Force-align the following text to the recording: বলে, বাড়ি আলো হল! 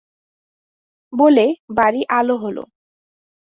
বলে, 1.13 1.45
বাড়ি 1.77 2.01
আলো 2.17 2.35
হল! 2.43 2.57